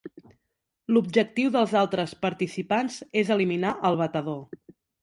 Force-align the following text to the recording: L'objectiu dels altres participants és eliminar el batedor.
L'objectiu 0.95 1.51
dels 1.57 1.75
altres 1.83 2.17
participants 2.27 2.99
és 3.25 3.35
eliminar 3.39 3.79
el 3.93 4.03
batedor. 4.05 4.43